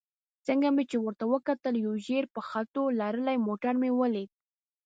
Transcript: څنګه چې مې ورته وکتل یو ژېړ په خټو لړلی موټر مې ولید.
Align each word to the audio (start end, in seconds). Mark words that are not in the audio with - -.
څنګه 0.45 0.67
چې 0.89 0.95
مې 0.97 1.01
ورته 1.05 1.25
وکتل 1.33 1.73
یو 1.85 1.93
ژېړ 2.05 2.23
په 2.35 2.41
خټو 2.49 2.83
لړلی 3.01 3.37
موټر 3.47 3.73
مې 3.81 3.89
ولید. 3.99 4.29